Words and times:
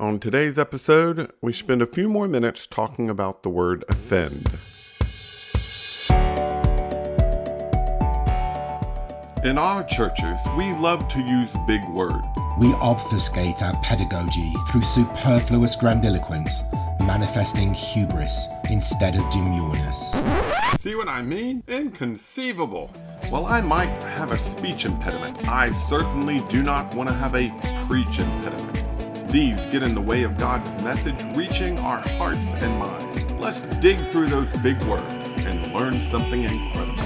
On 0.00 0.18
today's 0.18 0.58
episode, 0.58 1.30
we 1.40 1.52
spend 1.52 1.80
a 1.80 1.86
few 1.86 2.08
more 2.08 2.26
minutes 2.26 2.66
talking 2.66 3.08
about 3.08 3.44
the 3.44 3.48
word 3.48 3.84
offend. 3.88 4.50
In 9.44 9.56
our 9.56 9.84
churches, 9.84 10.36
we 10.58 10.72
love 10.72 11.06
to 11.06 11.20
use 11.20 11.48
big 11.68 11.88
words. 11.90 12.26
We 12.58 12.72
obfuscate 12.74 13.62
our 13.62 13.80
pedagogy 13.84 14.52
through 14.72 14.82
superfluous 14.82 15.76
grandiloquence, 15.76 16.64
manifesting 16.98 17.72
hubris 17.72 18.48
instead 18.70 19.14
of 19.14 19.22
demureness. 19.26 20.18
See 20.80 20.96
what 20.96 21.06
I 21.06 21.22
mean? 21.22 21.62
Inconceivable. 21.68 22.88
While 23.28 23.46
I 23.46 23.60
might 23.60 23.94
have 24.08 24.32
a 24.32 24.38
speech 24.50 24.86
impediment, 24.86 25.48
I 25.48 25.70
certainly 25.88 26.40
do 26.48 26.64
not 26.64 26.92
want 26.96 27.08
to 27.10 27.14
have 27.14 27.36
a 27.36 27.50
preach 27.86 28.18
impediment. 28.18 28.63
These 29.34 29.56
get 29.72 29.82
in 29.82 29.96
the 29.96 30.00
way 30.00 30.22
of 30.22 30.38
God's 30.38 30.70
message 30.80 31.20
reaching 31.36 31.76
our 31.76 31.98
hearts 32.10 32.46
and 32.62 32.78
minds. 32.78 33.24
Let's 33.32 33.62
dig 33.82 33.98
through 34.12 34.28
those 34.28 34.46
big 34.62 34.80
words 34.84 35.10
and 35.44 35.74
learn 35.74 36.00
something 36.08 36.44
incredible. 36.44 37.02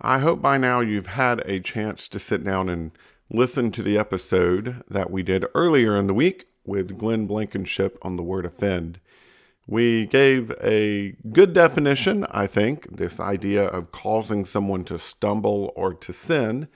I 0.00 0.20
hope 0.20 0.40
by 0.40 0.58
now 0.58 0.78
you've 0.78 1.06
had 1.06 1.40
a 1.40 1.58
chance 1.58 2.06
to 2.06 2.20
sit 2.20 2.44
down 2.44 2.68
and 2.68 2.92
listen 3.28 3.72
to 3.72 3.82
the 3.82 3.98
episode 3.98 4.84
that 4.88 5.10
we 5.10 5.24
did 5.24 5.44
earlier 5.56 5.96
in 5.96 6.06
the 6.06 6.14
week 6.14 6.46
with 6.64 6.96
Glenn 6.96 7.26
Blankenship 7.26 7.98
on 8.02 8.14
the 8.14 8.22
word 8.22 8.46
offend. 8.46 9.00
We 9.72 10.04
gave 10.04 10.52
a 10.62 11.16
good 11.32 11.54
definition, 11.54 12.26
I 12.30 12.46
think, 12.46 12.94
this 12.94 13.18
idea 13.18 13.64
of 13.64 13.90
causing 13.90 14.44
someone 14.44 14.84
to 14.84 14.98
stumble 14.98 15.72
or 15.74 15.94
to 15.94 16.12
sin. 16.12 16.68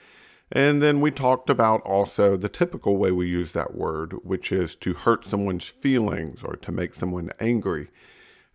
And 0.50 0.80
then 0.80 1.02
we 1.02 1.10
talked 1.10 1.50
about 1.50 1.82
also 1.82 2.38
the 2.38 2.48
typical 2.48 2.96
way 2.96 3.10
we 3.12 3.28
use 3.28 3.52
that 3.52 3.74
word, 3.74 4.14
which 4.24 4.50
is 4.50 4.74
to 4.76 4.94
hurt 4.94 5.26
someone's 5.26 5.66
feelings 5.66 6.40
or 6.42 6.56
to 6.56 6.72
make 6.72 6.94
someone 6.94 7.32
angry 7.38 7.88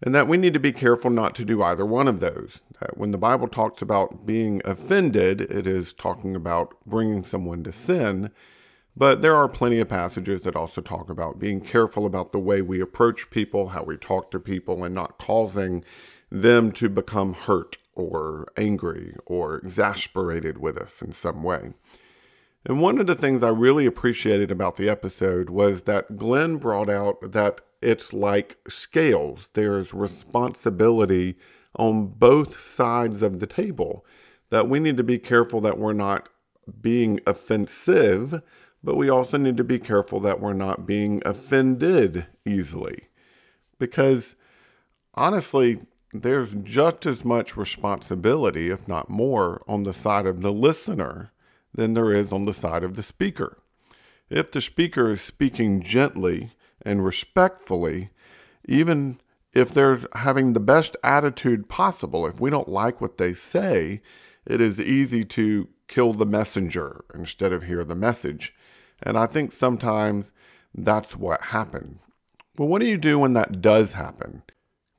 and 0.02 0.16
that 0.16 0.28
we 0.28 0.38
need 0.38 0.54
to 0.54 0.60
be 0.60 0.72
careful 0.72 1.12
not 1.12 1.36
to 1.36 1.46
do 1.46 1.62
either 1.62 1.86
one 1.86 2.08
of 2.08 2.20
those. 2.20 2.62
That 2.80 2.98
when 2.98 3.12
the 3.12 3.18
Bible 3.18 3.48
talks 3.48 3.82
about 3.82 4.26
being 4.26 4.62
offended, 4.66 5.42
it 5.42 5.68
is 5.68 5.94
talking 5.94 6.36
about 6.36 6.76
bringing 6.86 7.24
someone 7.24 7.64
to 7.66 7.72
sin. 7.72 8.32
But 8.96 9.22
there 9.22 9.36
are 9.36 9.48
plenty 9.48 9.80
of 9.80 9.90
passages 9.90 10.42
that 10.42 10.56
also 10.56 10.82
talk 10.82 11.10
about 11.10 11.40
being 11.40 11.62
careful 11.62 12.06
about 12.06 12.32
the 12.32 12.40
way 12.40 12.62
we 12.62 12.82
approach 12.82 13.30
people, 13.30 13.70
how 13.70 13.84
we 13.84 13.98
talk 13.98 14.32
to 14.32 14.40
people, 14.40 14.84
and 14.84 14.94
not 14.94 15.18
causing 15.18 15.86
them 16.30 16.72
to 16.74 16.90
become 16.90 17.34
hurt 17.34 17.78
or 17.96 18.52
angry 18.58 19.16
or 19.26 19.58
exasperated 19.58 20.58
with 20.58 20.78
us 20.78 21.02
in 21.02 21.14
some 21.14 21.44
way. 21.44 21.74
And 22.66 22.82
one 22.82 23.00
of 23.00 23.08
the 23.08 23.16
things 23.16 23.42
I 23.42 23.50
really 23.50 23.86
appreciated 23.86 24.52
about 24.52 24.76
the 24.76 24.90
episode 24.90 25.50
was 25.50 25.84
that 25.84 26.18
Glenn 26.18 26.58
brought 26.58 26.90
out 26.90 27.32
that 27.32 27.62
it's 27.82 28.14
like 28.14 28.58
scales. 28.68 29.50
There's 29.54 29.94
responsibility 29.94 31.38
on 31.76 32.08
both 32.08 32.60
sides 32.60 33.22
of 33.22 33.40
the 33.40 33.48
table. 33.48 34.06
That 34.52 34.70
we 34.70 34.80
need 34.80 34.98
to 34.98 35.04
be 35.04 35.18
careful 35.18 35.62
that 35.62 35.80
we're 35.80 35.94
not 35.94 36.30
being 36.82 37.20
offensive, 37.26 38.42
but 38.84 38.96
we 38.96 39.10
also 39.10 39.38
need 39.38 39.58
to 39.58 39.64
be 39.64 39.80
careful 39.80 40.20
that 40.20 40.40
we're 40.40 40.54
not 40.54 40.86
being 40.86 41.22
offended 41.26 42.26
easily. 42.46 43.10
Because 43.78 44.36
honestly, 45.14 45.82
there's 46.14 46.54
just 46.64 47.06
as 47.06 47.24
much 47.24 47.56
responsibility, 47.56 48.70
if 48.70 48.88
not 48.88 49.10
more, 49.10 49.64
on 49.68 49.84
the 49.84 49.94
side 49.94 50.26
of 50.26 50.42
the 50.42 50.52
listener 50.52 51.32
than 51.74 51.94
there 51.94 52.12
is 52.12 52.32
on 52.32 52.46
the 52.46 52.54
side 52.54 52.84
of 52.84 52.96
the 52.96 53.04
speaker. 53.04 53.58
If 54.30 54.52
the 54.52 54.62
speaker 54.62 55.12
is 55.12 55.22
speaking 55.22 55.82
gently 55.82 56.52
and 56.82 57.06
respectfully, 57.06 58.10
even 58.68 59.20
if 59.54 59.74
they're 59.74 60.02
having 60.14 60.54
the 60.54 60.60
best 60.60 60.96
attitude 61.04 61.70
possible, 61.70 62.26
if 62.26 62.40
we 62.40 62.50
don't 62.50 62.70
like 62.70 63.02
what 63.02 63.18
they 63.18 63.34
say, 63.34 64.02
it 64.46 64.60
is 64.62 64.80
easy 64.80 65.24
to 65.26 65.68
kill 65.88 66.14
the 66.14 66.26
messenger 66.26 67.04
instead 67.14 67.52
of 67.52 67.64
hear 67.64 67.84
the 67.84 67.96
message. 67.96 68.54
And 69.02 69.18
I 69.18 69.26
think 69.26 69.52
sometimes 69.52 70.32
that's 70.74 71.16
what 71.16 71.42
happened. 71.42 72.00
Well, 72.58 72.68
what 72.68 72.80
do 72.80 72.86
you 72.86 72.98
do 72.98 73.20
when 73.20 73.34
that 73.34 73.62
does 73.62 73.94
happen? 73.94 74.44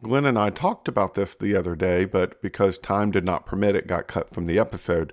Glenn 0.03 0.27
and 0.27 0.39
I 0.39 0.51
talked 0.51 0.89
about 0.89 1.15
this 1.15 1.37
the 1.37 1.55
other 1.55 1.77
day, 1.77 2.05
but 2.05 2.43
because 2.43 2.77
time 2.77 3.13
did 3.13 3.25
not 3.25 3.47
permit 3.47 3.77
it, 3.77 3.87
got 3.87 4.09
cut 4.09 4.35
from 4.35 4.47
the 4.47 4.59
episode. 4.59 5.13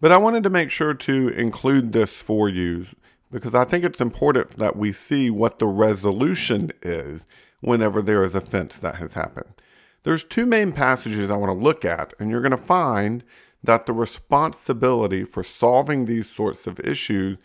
But 0.00 0.12
I 0.12 0.16
wanted 0.16 0.44
to 0.44 0.50
make 0.50 0.70
sure 0.70 0.94
to 0.94 1.28
include 1.28 1.92
this 1.92 2.10
for 2.10 2.48
you 2.48 2.86
because 3.30 3.54
I 3.54 3.64
think 3.64 3.84
it's 3.84 4.00
important 4.00 4.50
that 4.52 4.76
we 4.76 4.92
see 4.92 5.28
what 5.28 5.58
the 5.58 5.66
resolution 5.66 6.70
is 6.82 7.26
whenever 7.60 8.00
there 8.00 8.22
is 8.22 8.34
offense 8.34 8.76
that 8.78 8.96
has 8.96 9.14
happened. 9.14 9.60
There's 10.04 10.24
two 10.24 10.46
main 10.46 10.72
passages 10.72 11.30
I 11.30 11.36
want 11.36 11.50
to 11.50 11.64
look 11.64 11.84
at, 11.84 12.14
and 12.18 12.30
you're 12.30 12.40
going 12.40 12.52
to 12.52 12.56
find 12.56 13.24
that 13.64 13.86
the 13.86 13.92
responsibility 13.92 15.24
for 15.24 15.42
solving 15.42 16.06
these 16.06 16.30
sorts 16.30 16.66
of 16.66 16.78
issues 16.80 17.38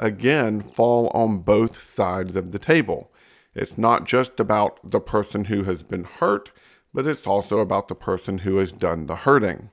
again 0.00 0.62
fall 0.62 1.08
on 1.08 1.38
both 1.38 1.80
sides 1.94 2.34
of 2.34 2.50
the 2.50 2.58
table. 2.58 3.12
It's 3.54 3.78
not 3.78 4.06
just 4.06 4.40
about 4.40 4.90
the 4.90 5.00
person 5.00 5.44
who 5.44 5.64
has 5.64 5.82
been 5.82 6.04
hurt, 6.04 6.50
but 6.92 7.06
it's 7.06 7.26
also 7.26 7.60
about 7.60 7.88
the 7.88 7.94
person 7.94 8.38
who 8.38 8.56
has 8.56 8.72
done 8.72 9.06
the 9.06 9.16
hurting. 9.16 9.70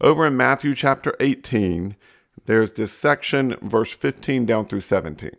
Over 0.00 0.26
in 0.26 0.36
Matthew 0.36 0.74
chapter 0.74 1.14
18, 1.20 1.96
there's 2.46 2.72
this 2.72 2.92
section, 2.92 3.56
verse 3.62 3.94
15 3.94 4.46
down 4.46 4.66
through 4.66 4.80
17. 4.80 5.30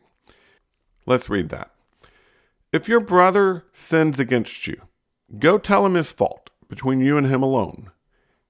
Let's 1.06 1.30
read 1.30 1.50
that. 1.50 1.74
If 2.72 2.88
your 2.88 3.01
brother 3.01 3.66
sins 3.74 4.19
against 4.19 4.68
you, 4.68 4.81
go 5.38 5.57
tell 5.57 5.85
him 5.85 5.95
his 5.95 6.12
fault 6.12 6.50
between 6.69 7.01
you 7.01 7.18
and 7.18 7.28
him 7.28 7.44
alone. 7.44 7.91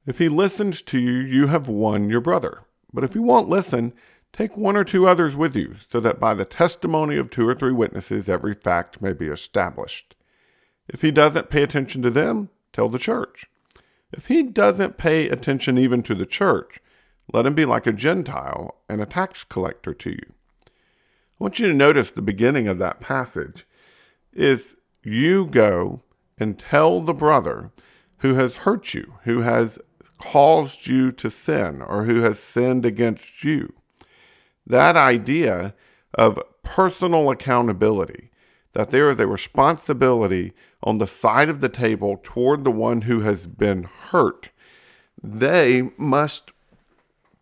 If 0.06 0.18
he 0.18 0.30
listens 0.30 0.82
to 0.84 1.00
you, 1.00 1.14
you 1.14 1.48
have 1.48 1.68
won 1.68 2.10
your 2.10 2.22
brother. 2.22 2.66
But 2.94 3.04
if 3.04 3.14
he 3.14 3.20
won't 3.20 3.50
listen, 3.50 3.94
take 4.34 4.58
one 4.58 4.76
or 4.76 4.84
two 4.84 5.08
others 5.08 5.36
with 5.36 5.56
you, 5.56 5.76
so 5.88 6.00
that 6.00 6.20
by 6.20 6.34
the 6.34 6.44
testimony 6.44 7.18
of 7.18 7.30
two 7.30 7.48
or 7.48 7.56
three 7.56 7.72
witnesses 7.72 8.28
every 8.28 8.54
fact 8.54 9.02
may 9.02 9.14
be 9.14 9.28
established. 9.28 10.16
If 10.90 11.02
he 11.02 11.12
doesn't 11.12 11.50
pay 11.50 11.64
attention 11.64 12.02
to 12.02 12.10
them, 12.10 12.50
tell 12.74 12.90
the 12.90 13.00
church. 13.00 13.46
If 14.12 14.28
he 14.28 14.44
doesn't 14.44 14.98
pay 14.98 15.30
attention 15.30 15.78
even 15.78 16.04
to 16.04 16.16
the 16.16 16.26
church, 16.26 16.80
let 17.32 17.46
him 17.46 17.56
be 17.56 17.66
like 17.66 17.88
a 17.88 17.94
Gentile 17.94 18.76
and 18.90 19.02
a 19.02 19.06
tax 19.06 19.44
collector 19.44 19.94
to 19.94 20.10
you. 20.10 20.34
I 20.66 20.70
want 21.40 21.60
you 21.60 21.68
to 21.68 21.74
notice 21.74 22.12
the 22.12 22.22
beginning 22.22 22.68
of 22.68 22.80
that 22.80 23.00
passage 23.00 23.66
is 24.34 24.76
you 25.04 25.46
go 25.46 26.02
and 26.38 26.60
tell 26.60 27.02
the 27.02 27.14
brother 27.14 27.72
who 28.18 28.36
has 28.36 28.56
hurt 28.56 28.94
you, 28.94 29.16
who 29.24 29.42
has 29.42 29.80
caused 30.18 30.88
you 30.88 31.12
to 31.12 31.30
sin, 31.30 31.82
or 31.82 32.06
who 32.06 32.22
has 32.22 32.40
sinned 32.40 32.86
against 32.86 33.44
you. 33.44 33.74
That 34.66 34.96
idea 34.96 35.74
of 36.14 36.40
personal 36.64 37.30
accountability, 37.30 38.32
that 38.74 38.92
there 38.92 39.10
is 39.10 39.20
a 39.20 39.28
responsibility 39.28 40.54
on 40.82 40.98
the 40.98 41.08
side 41.08 41.50
of 41.50 41.62
the 41.62 41.70
table 41.70 42.20
toward 42.24 42.64
the 42.64 42.72
one 42.72 43.02
who 43.04 43.22
has 43.22 43.46
been 43.46 43.84
hurt, 43.84 44.50
they 45.22 45.90
must 45.98 46.52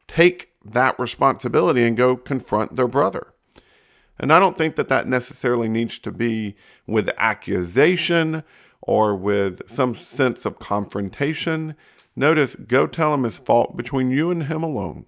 take 0.07 0.51
that 0.63 0.99
responsibility 0.99 1.83
and 1.83 1.97
go 1.97 2.15
confront 2.15 2.75
their 2.75 2.87
brother. 2.87 3.33
And 4.19 4.31
I 4.31 4.39
don't 4.39 4.57
think 4.57 4.75
that 4.75 4.89
that 4.89 5.07
necessarily 5.07 5.67
needs 5.67 5.97
to 5.99 6.11
be 6.11 6.55
with 6.85 7.09
accusation 7.17 8.43
or 8.81 9.15
with 9.15 9.67
some 9.67 9.95
sense 9.95 10.45
of 10.45 10.59
confrontation. 10.59 11.75
Notice, 12.15 12.55
go 12.55 12.85
tell 12.85 13.13
him 13.13 13.23
his 13.23 13.39
fault 13.39 13.75
between 13.75 14.11
you 14.11 14.29
and 14.29 14.43
him 14.43 14.61
alone. 14.61 15.05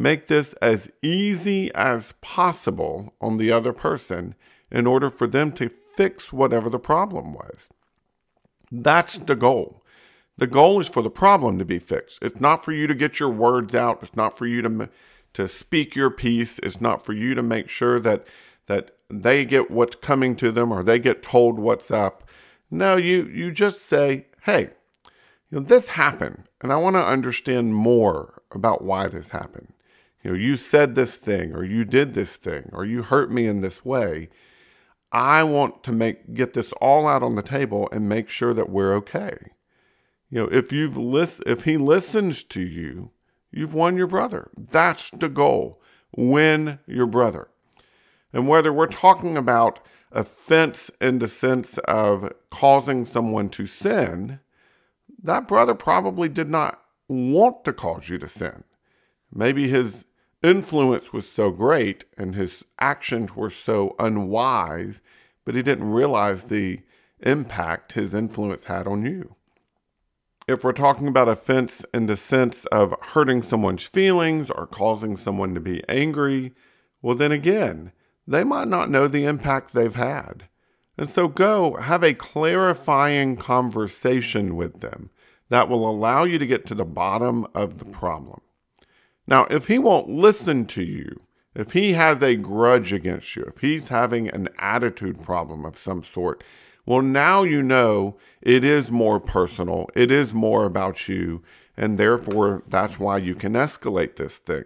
Make 0.00 0.28
this 0.28 0.52
as 0.62 0.88
easy 1.02 1.74
as 1.74 2.14
possible 2.20 3.14
on 3.20 3.36
the 3.36 3.50
other 3.50 3.72
person 3.72 4.36
in 4.70 4.86
order 4.86 5.10
for 5.10 5.26
them 5.26 5.50
to 5.52 5.68
fix 5.68 6.32
whatever 6.32 6.70
the 6.70 6.78
problem 6.78 7.34
was. 7.34 7.68
That's 8.70 9.18
the 9.18 9.34
goal. 9.34 9.82
The 10.36 10.46
goal 10.46 10.80
is 10.80 10.88
for 10.88 11.02
the 11.02 11.10
problem 11.10 11.58
to 11.58 11.64
be 11.64 11.80
fixed. 11.80 12.20
It's 12.22 12.40
not 12.40 12.64
for 12.64 12.70
you 12.70 12.86
to 12.86 12.94
get 12.94 13.18
your 13.18 13.30
words 13.30 13.74
out. 13.74 13.98
It's 14.00 14.14
not 14.14 14.38
for 14.38 14.46
you 14.46 14.62
to 14.62 14.88
to 15.34 15.48
speak 15.48 15.96
your 15.96 16.10
piece. 16.10 16.60
It's 16.60 16.80
not 16.80 17.04
for 17.04 17.12
you 17.12 17.34
to 17.34 17.42
make 17.42 17.68
sure 17.68 17.98
that 17.98 18.24
that 18.66 18.92
they 19.10 19.44
get 19.44 19.68
what's 19.68 19.96
coming 19.96 20.36
to 20.36 20.52
them 20.52 20.72
or 20.72 20.84
they 20.84 21.00
get 21.00 21.24
told 21.24 21.58
what's 21.58 21.90
up. 21.90 22.22
No, 22.70 22.94
you 22.94 23.24
you 23.24 23.50
just 23.50 23.84
say, 23.84 24.26
"Hey, 24.42 24.70
you 25.50 25.58
know 25.58 25.60
this 25.60 25.88
happened, 25.88 26.44
and 26.60 26.72
I 26.72 26.76
want 26.76 26.94
to 26.94 27.04
understand 27.04 27.74
more 27.74 28.42
about 28.52 28.84
why 28.84 29.08
this 29.08 29.30
happened. 29.30 29.72
You 30.28 30.34
know, 30.34 30.40
you 30.40 30.58
said 30.58 30.94
this 30.94 31.16
thing 31.16 31.54
or 31.54 31.64
you 31.64 31.86
did 31.86 32.12
this 32.12 32.36
thing 32.36 32.68
or 32.74 32.84
you 32.84 33.02
hurt 33.02 33.32
me 33.32 33.46
in 33.46 33.62
this 33.62 33.82
way. 33.82 34.28
I 35.10 35.42
want 35.42 35.82
to 35.84 35.92
make 35.92 36.34
get 36.34 36.52
this 36.52 36.70
all 36.82 37.06
out 37.06 37.22
on 37.22 37.34
the 37.34 37.40
table 37.40 37.88
and 37.92 38.10
make 38.10 38.28
sure 38.28 38.52
that 38.52 38.68
we're 38.68 38.92
okay." 38.96 39.38
You 40.28 40.42
know, 40.42 40.48
if 40.48 40.70
you've 40.70 40.98
if 41.46 41.64
he 41.64 41.78
listens 41.78 42.44
to 42.44 42.60
you, 42.60 43.12
you've 43.50 43.72
won 43.72 43.96
your 43.96 44.06
brother. 44.06 44.50
That's 44.54 45.10
the 45.12 45.30
goal. 45.30 45.80
Win 46.14 46.78
your 46.86 47.06
brother. 47.06 47.48
And 48.30 48.46
whether 48.46 48.70
we're 48.70 48.86
talking 48.86 49.34
about 49.38 49.80
offense 50.12 50.90
in 51.00 51.20
the 51.20 51.28
sense 51.28 51.78
of 51.88 52.34
causing 52.50 53.06
someone 53.06 53.48
to 53.48 53.66
sin, 53.66 54.40
that 55.22 55.48
brother 55.48 55.74
probably 55.74 56.28
did 56.28 56.50
not 56.50 56.82
want 57.08 57.64
to 57.64 57.72
cause 57.72 58.10
you 58.10 58.18
to 58.18 58.28
sin. 58.28 58.64
Maybe 59.32 59.68
his 59.68 60.04
influence 60.42 61.12
was 61.12 61.28
so 61.28 61.50
great 61.50 62.04
and 62.16 62.34
his 62.34 62.64
actions 62.78 63.34
were 63.34 63.50
so 63.50 63.94
unwise, 63.98 65.00
but 65.44 65.54
he 65.54 65.62
didn't 65.62 65.92
realize 65.92 66.44
the 66.44 66.80
impact 67.20 67.92
his 67.92 68.14
influence 68.14 68.64
had 68.64 68.86
on 68.86 69.04
you. 69.04 69.34
If 70.46 70.64
we're 70.64 70.72
talking 70.72 71.08
about 71.08 71.28
offense 71.28 71.84
in 71.92 72.06
the 72.06 72.16
sense 72.16 72.64
of 72.66 72.94
hurting 73.00 73.42
someone's 73.42 73.82
feelings 73.82 74.50
or 74.50 74.66
causing 74.66 75.16
someone 75.16 75.54
to 75.54 75.60
be 75.60 75.82
angry, 75.88 76.54
well, 77.02 77.14
then 77.14 77.32
again, 77.32 77.92
they 78.26 78.44
might 78.44 78.68
not 78.68 78.90
know 78.90 79.08
the 79.08 79.24
impact 79.24 79.72
they've 79.72 79.94
had. 79.94 80.48
And 80.96 81.08
so 81.08 81.28
go 81.28 81.76
have 81.76 82.02
a 82.02 82.14
clarifying 82.14 83.36
conversation 83.36 84.56
with 84.56 84.80
them 84.80 85.10
that 85.48 85.68
will 85.68 85.88
allow 85.88 86.24
you 86.24 86.38
to 86.38 86.46
get 86.46 86.66
to 86.66 86.74
the 86.74 86.84
bottom 86.84 87.46
of 87.54 87.78
the 87.78 87.84
problem. 87.84 88.40
Now, 89.28 89.46
if 89.50 89.66
he 89.66 89.78
won't 89.78 90.08
listen 90.08 90.64
to 90.68 90.82
you, 90.82 91.20
if 91.54 91.74
he 91.74 91.92
has 91.92 92.22
a 92.22 92.34
grudge 92.34 92.94
against 92.94 93.36
you, 93.36 93.44
if 93.44 93.60
he's 93.60 93.88
having 93.88 94.26
an 94.28 94.48
attitude 94.58 95.22
problem 95.22 95.66
of 95.66 95.76
some 95.76 96.02
sort, 96.02 96.42
well, 96.86 97.02
now 97.02 97.42
you 97.42 97.62
know 97.62 98.16
it 98.40 98.64
is 98.64 98.90
more 98.90 99.20
personal, 99.20 99.90
it 99.94 100.10
is 100.10 100.32
more 100.32 100.64
about 100.64 101.08
you, 101.10 101.42
and 101.76 101.98
therefore 101.98 102.62
that's 102.66 102.98
why 102.98 103.18
you 103.18 103.34
can 103.34 103.52
escalate 103.52 104.16
this 104.16 104.38
thing. 104.38 104.64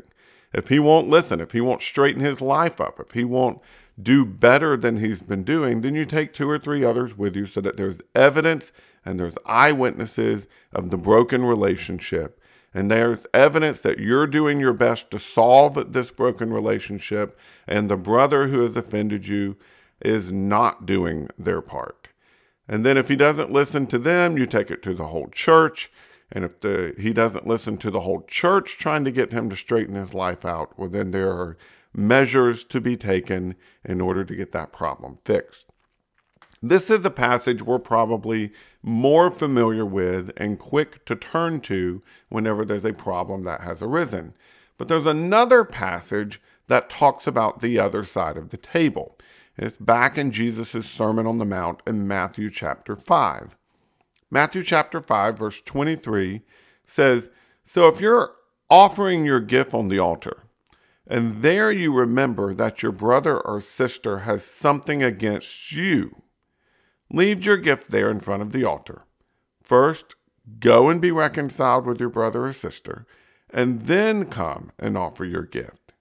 If 0.53 0.69
he 0.69 0.79
won't 0.79 1.09
listen, 1.09 1.41
if 1.41 1.51
he 1.51 1.61
won't 1.61 1.83
straighten 1.83 2.23
his 2.23 2.41
life 2.41 2.81
up, 2.81 3.01
if 3.01 3.13
he 3.13 3.25
won't 3.25 3.61
do 4.01 4.25
better 4.25 4.77
than 4.77 4.99
he's 4.99 5.21
been 5.21 5.43
doing, 5.43 5.81
then 5.81 5.97
you 5.97 6.05
take 6.05 6.33
two 6.33 6.49
or 6.49 6.59
three 6.59 6.85
others 6.85 7.19
with 7.19 7.35
you 7.35 7.47
so 7.47 7.61
that 7.63 7.77
there's 7.77 8.01
evidence 8.15 8.71
and 9.05 9.19
there's 9.19 9.35
eyewitnesses 9.45 10.47
of 10.73 10.91
the 10.91 10.97
broken 10.97 11.45
relationship 11.45 12.39
and 12.75 12.91
there's 12.91 13.27
evidence 13.35 13.81
that 13.81 13.99
you're 13.99 14.27
doing 14.27 14.61
your 14.61 14.73
best 14.73 15.11
to 15.11 15.19
solve 15.19 15.93
this 15.93 16.11
broken 16.11 16.53
relationship, 16.53 17.39
and 17.67 17.91
the 17.91 17.97
brother 17.97 18.49
who 18.49 18.61
has 18.61 18.77
offended 18.77 19.27
you 19.27 19.57
is 20.01 20.33
not 20.33 20.87
doing 20.87 21.29
their 21.39 21.61
part. 21.61 22.09
And 22.69 22.87
then 22.87 22.97
if 22.97 23.09
he 23.09 23.17
doesn't 23.17 23.53
listen 23.53 23.87
to 23.89 23.99
them, 23.99 24.39
you 24.39 24.47
take 24.47 24.71
it 24.71 24.83
to 24.85 24.95
the 24.95 25.09
whole 25.09 25.29
church. 25.29 25.91
And 26.31 26.45
if 26.45 26.61
the, 26.61 26.95
he 26.99 27.13
doesn't 27.13 27.47
listen 27.47 27.77
to 27.79 27.91
the 27.91 28.01
whole 28.01 28.23
church 28.23 28.79
trying 28.79 29.05
to 29.05 29.11
get 29.11 29.33
him 29.33 29.51
to 29.51 29.57
straighten 29.57 29.95
his 29.95 30.15
life 30.15 30.45
out, 30.45 30.79
well, 30.79 30.89
then 30.89 31.11
there 31.11 31.31
are 31.31 31.59
measures 31.95 32.65
to 32.65 32.81
be 32.81 32.97
taken 32.97 33.55
in 33.85 34.01
order 34.01 34.25
to 34.25 34.35
get 34.35 34.53
that 34.53 34.73
problem 34.73 35.19
fixed. 35.25 35.72
This 36.65 36.91
is 36.91 37.05
a 37.05 37.11
passage 37.11 37.61
we're 37.61 37.81
probably 37.81 38.53
more 38.85 39.33
familiar 39.33 39.85
with 39.85 40.31
and 40.37 40.61
quick 40.61 41.05
to 41.07 41.17
turn 41.17 41.61
to 41.63 42.03
whenever 42.29 42.65
there's 42.65 42.85
a 42.85 42.93
problem 42.93 43.43
that 43.43 43.63
has 43.63 43.83
arisen. 43.83 44.35
But 44.79 44.87
there's 44.87 45.07
another 45.07 45.65
passage 45.65 46.41
that 46.69 46.89
talks 46.89 47.27
about 47.27 47.61
the 47.61 47.81
other 47.81 48.05
side 48.05 48.37
of 48.37 48.51
the 48.51 48.57
table. 48.57 49.19
It's 49.59 49.77
back 49.77 50.17
in 50.17 50.31
Jesus' 50.31 50.89
Sermon 50.89 51.27
on 51.27 51.39
the 51.39 51.45
Mount 51.45 51.81
in 51.85 52.07
Matthew 52.07 52.49
chapter 52.49 52.95
5. 52.95 53.57
Matthew 54.31 54.63
chapter 54.63 55.01
5, 55.01 55.37
verse 55.37 55.61
23 55.63 56.43
says, 56.87 57.31
So 57.67 57.89
if 57.89 58.01
you're 58.01 58.35
offering 58.71 59.25
your 59.25 59.41
gift 59.41 59.75
on 59.75 59.89
the 59.89 59.99
altar, 59.99 60.45
and 61.09 61.43
there 61.43 61.73
you 61.73 61.93
remember 61.93 62.55
that 62.55 62.83
your 62.85 62.93
brother 62.93 63.39
or 63.39 63.61
sister 63.61 64.21
has 64.21 64.45
something 64.45 65.03
against 65.03 65.73
you, 65.73 66.23
Leave 67.13 67.45
your 67.45 67.59
gift 67.59 67.91
there 67.91 68.11
in 68.11 68.21
front 68.21 68.43
of 68.43 68.53
the 68.53 68.65
altar. 68.65 69.03
First, 69.63 70.15
go 70.59 70.89
and 70.89 71.01
be 71.01 71.11
reconciled 71.11 71.87
with 71.87 72.01
your 72.01 72.09
brother 72.09 72.47
or 72.47 72.55
sister, 72.55 73.07
and 73.51 73.83
then 73.83 74.25
come 74.25 74.73
and 74.79 74.97
offer 74.97 75.27
your 75.27 75.43
gift. 75.43 75.93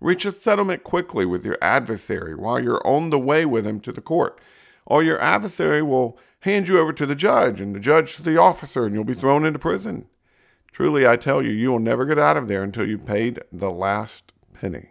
Reach 0.00 0.24
a 0.24 0.32
settlement 0.32 0.82
quickly 0.82 1.26
with 1.26 1.44
your 1.44 1.58
adversary 1.60 2.34
while 2.34 2.58
you're 2.58 2.86
on 2.86 3.10
the 3.10 3.18
way 3.18 3.44
with 3.44 3.66
him 3.66 3.80
to 3.80 3.92
the 3.92 4.00
court, 4.00 4.40
or 4.86 5.02
your 5.02 5.20
adversary 5.20 5.82
will 5.82 6.18
hand 6.40 6.68
you 6.68 6.78
over 6.78 6.92
to 6.92 7.04
the 7.04 7.14
judge, 7.14 7.60
and 7.60 7.74
the 7.74 7.80
judge 7.80 8.16
to 8.16 8.22
the 8.22 8.40
officer, 8.40 8.86
and 8.86 8.94
you'll 8.94 9.04
be 9.04 9.14
thrown 9.14 9.44
into 9.44 9.58
prison. 9.58 10.08
Truly, 10.72 11.06
I 11.06 11.16
tell 11.16 11.42
you, 11.42 11.50
you 11.50 11.70
will 11.70 11.80
never 11.80 12.06
get 12.06 12.18
out 12.18 12.36
of 12.36 12.48
there 12.48 12.62
until 12.62 12.88
you 12.88 12.96
paid 12.98 13.40
the 13.52 13.70
last 13.70 14.32
penny. 14.54 14.90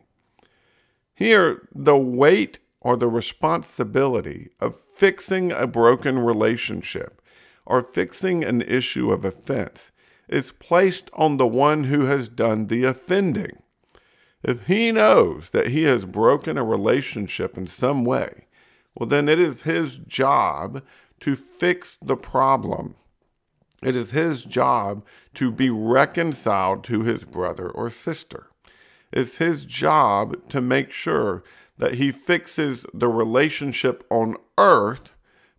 Here, 1.16 1.68
the 1.74 1.98
weight 1.98 2.60
or 2.82 2.98
the 2.98 3.08
responsibility 3.08 4.50
of 4.60 4.76
fixing 4.96 5.52
a 5.52 5.68
broken 5.68 6.20
relationship 6.20 7.22
or 7.66 7.82
fixing 7.82 8.44
an 8.44 8.62
issue 8.62 9.12
of 9.12 9.26
offense 9.26 9.92
is 10.28 10.54
placed 10.54 11.10
on 11.14 11.38
the 11.38 11.48
one 11.48 11.86
who 11.86 12.06
has 12.06 12.30
done 12.30 12.68
the 12.68 12.84
offending. 12.84 13.62
If 14.44 14.68
he 14.68 14.92
knows 14.92 15.50
that 15.52 15.68
he 15.68 15.84
has 15.84 16.06
broken 16.06 16.58
a 16.58 16.64
relationship 16.64 17.58
in 17.58 17.68
some 17.68 18.06
way, 18.06 18.46
well, 18.96 19.10
then 19.10 19.28
it 19.28 19.40
is 19.40 19.62
his 19.64 19.98
job 19.98 20.84
to 21.22 21.36
fix 21.36 21.98
the 22.02 22.16
problem. 22.16 22.96
It 23.84 23.96
is 23.96 24.12
his 24.12 24.44
job 24.44 25.06
to 25.36 25.52
be 25.52 25.70
reconciled 25.70 26.84
to 26.86 27.04
his 27.04 27.24
brother 27.24 27.70
or 27.70 27.90
sister. 27.90 28.48
It's 29.12 29.38
his 29.38 29.66
job 29.66 30.50
to 30.50 30.62
make 30.62 30.92
sure 30.92 31.44
that 31.78 31.96
he 31.96 32.12
fixes 32.12 32.86
the 32.94 33.10
relationship 33.10 34.04
on 34.10 34.38
earth 34.58 35.12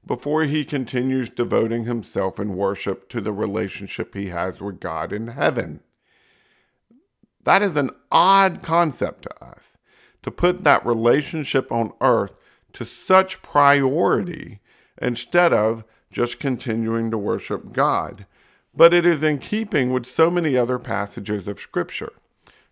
before 0.06 0.44
he 0.44 0.64
continues 0.64 1.28
devoting 1.28 1.84
himself 1.84 2.38
in 2.38 2.56
worship 2.56 3.08
to 3.08 3.20
the 3.20 3.32
relationship 3.32 4.14
he 4.14 4.28
has 4.28 4.60
with 4.60 4.80
God 4.80 5.12
in 5.12 5.28
heaven. 5.28 5.80
That 7.44 7.62
is 7.62 7.76
an 7.76 7.90
odd 8.10 8.62
concept 8.62 9.22
to 9.22 9.44
us 9.44 9.72
to 10.22 10.30
put 10.30 10.64
that 10.64 10.84
relationship 10.86 11.70
on 11.70 11.92
earth 12.00 12.34
to 12.72 12.84
such 12.84 13.42
priority 13.42 14.60
instead 15.00 15.52
of 15.52 15.84
just 16.10 16.40
continuing 16.40 17.10
to 17.10 17.18
worship 17.18 17.72
God. 17.72 18.26
But 18.74 18.92
it 18.92 19.06
is 19.06 19.22
in 19.22 19.38
keeping 19.38 19.92
with 19.92 20.06
so 20.06 20.30
many 20.30 20.56
other 20.56 20.78
passages 20.78 21.46
of 21.48 21.60
Scripture. 21.60 22.12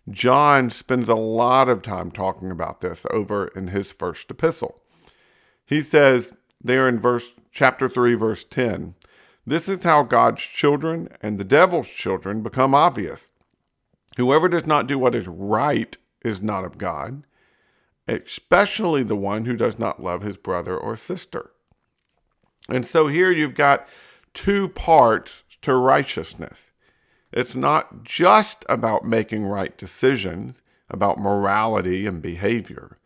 John 0.09 0.69
spends 0.69 1.09
a 1.09 1.15
lot 1.15 1.67
of 1.67 1.81
time 1.81 2.11
talking 2.11 2.51
about 2.51 2.81
this 2.81 3.05
over 3.09 3.47
in 3.47 3.69
his 3.69 3.91
first 3.91 4.29
epistle. 4.29 4.81
He 5.65 5.81
says 5.81 6.31
there 6.63 6.87
in 6.87 6.99
verse 6.99 7.33
chapter 7.51 7.89
3 7.89 8.13
verse 8.13 8.43
10, 8.43 8.95
this 9.47 9.67
is 9.69 9.83
how 9.83 10.03
God's 10.03 10.41
children 10.41 11.09
and 11.21 11.37
the 11.37 11.43
devil's 11.43 11.89
children 11.89 12.41
become 12.41 12.73
obvious. 12.73 13.31
Whoever 14.17 14.47
does 14.47 14.65
not 14.65 14.87
do 14.87 14.97
what 14.97 15.15
is 15.15 15.27
right 15.27 15.97
is 16.23 16.41
not 16.41 16.63
of 16.63 16.77
God, 16.77 17.25
especially 18.07 19.03
the 19.03 19.15
one 19.15 19.45
who 19.45 19.55
does 19.55 19.77
not 19.77 20.01
love 20.01 20.21
his 20.21 20.37
brother 20.37 20.75
or 20.77 20.95
sister. 20.95 21.51
And 22.67 22.85
so 22.85 23.07
here 23.07 23.31
you've 23.31 23.55
got 23.55 23.87
two 24.33 24.69
parts 24.69 25.43
to 25.61 25.75
righteousness. 25.75 26.71
It's 27.35 27.53
not 27.53 28.03
just 28.03 28.63
about 28.69 29.03
making 29.03 29.45
right 29.45 29.77
decisions, 29.77 30.61
about 30.89 31.19
morality 31.19 32.07
and 32.07 32.21
behavior, 32.21 32.97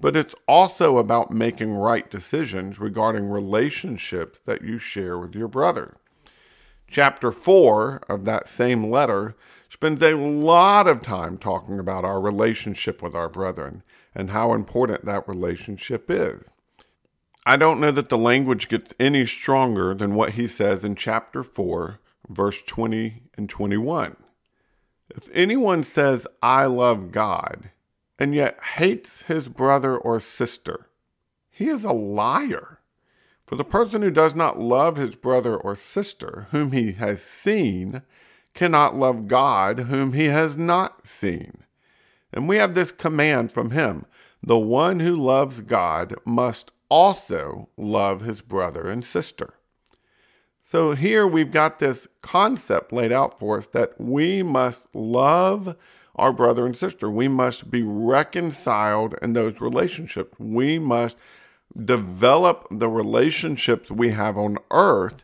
but 0.00 0.16
it's 0.16 0.34
also 0.48 0.96
about 0.96 1.30
making 1.30 1.74
right 1.74 2.10
decisions 2.10 2.78
regarding 2.78 3.28
relationships 3.28 4.40
that 4.46 4.62
you 4.62 4.78
share 4.78 5.18
with 5.18 5.34
your 5.34 5.48
brother. 5.48 5.98
Chapter 6.88 7.30
4 7.30 8.04
of 8.08 8.24
that 8.24 8.48
same 8.48 8.90
letter 8.90 9.36
spends 9.68 10.02
a 10.02 10.14
lot 10.14 10.86
of 10.86 11.00
time 11.00 11.36
talking 11.36 11.78
about 11.78 12.06
our 12.06 12.20
relationship 12.20 13.02
with 13.02 13.14
our 13.14 13.28
brethren 13.28 13.82
and 14.14 14.30
how 14.30 14.54
important 14.54 15.04
that 15.04 15.28
relationship 15.28 16.10
is. 16.10 16.40
I 17.44 17.56
don't 17.56 17.80
know 17.80 17.90
that 17.90 18.08
the 18.08 18.16
language 18.16 18.68
gets 18.68 18.94
any 18.98 19.26
stronger 19.26 19.94
than 19.94 20.14
what 20.14 20.30
he 20.30 20.46
says 20.46 20.84
in 20.84 20.94
chapter 20.94 21.42
4, 21.42 21.98
verse 22.28 22.62
20 22.62 23.22
and 23.36 23.48
21. 23.48 24.16
If 25.10 25.28
anyone 25.32 25.82
says, 25.82 26.26
I 26.42 26.66
love 26.66 27.12
God, 27.12 27.70
and 28.18 28.34
yet 28.34 28.58
hates 28.76 29.22
his 29.22 29.48
brother 29.48 29.96
or 29.96 30.20
sister, 30.20 30.88
he 31.50 31.68
is 31.68 31.84
a 31.84 31.92
liar. 31.92 32.80
For 33.46 33.56
the 33.56 33.64
person 33.64 34.02
who 34.02 34.10
does 34.10 34.34
not 34.34 34.58
love 34.58 34.96
his 34.96 35.14
brother 35.14 35.56
or 35.56 35.76
sister, 35.76 36.48
whom 36.50 36.72
he 36.72 36.92
has 36.92 37.22
seen, 37.22 38.02
cannot 38.54 38.96
love 38.96 39.28
God, 39.28 39.80
whom 39.80 40.14
he 40.14 40.26
has 40.26 40.56
not 40.56 41.06
seen. 41.06 41.64
And 42.32 42.48
we 42.48 42.56
have 42.56 42.74
this 42.74 42.90
command 42.90 43.52
from 43.52 43.70
him 43.70 44.06
the 44.42 44.58
one 44.58 45.00
who 45.00 45.16
loves 45.16 45.62
God 45.62 46.14
must 46.26 46.70
also 46.90 47.70
love 47.78 48.20
his 48.20 48.42
brother 48.42 48.88
and 48.88 49.04
sister. 49.04 49.54
So 50.74 50.96
here 50.96 51.24
we've 51.24 51.52
got 51.52 51.78
this 51.78 52.08
concept 52.20 52.92
laid 52.92 53.12
out 53.12 53.38
for 53.38 53.58
us 53.58 53.68
that 53.68 53.92
we 53.96 54.42
must 54.42 54.92
love 54.92 55.76
our 56.16 56.32
brother 56.32 56.66
and 56.66 56.76
sister. 56.76 57.08
We 57.08 57.28
must 57.28 57.70
be 57.70 57.84
reconciled 57.84 59.14
in 59.22 59.34
those 59.34 59.60
relationships. 59.60 60.36
We 60.36 60.80
must 60.80 61.16
develop 61.80 62.66
the 62.72 62.88
relationships 62.88 63.88
we 63.88 64.10
have 64.10 64.36
on 64.36 64.58
earth 64.72 65.22